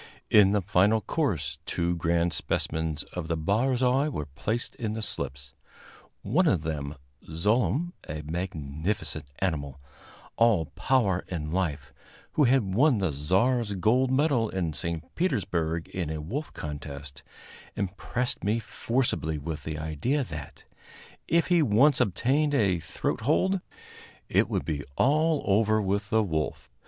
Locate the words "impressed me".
17.75-18.57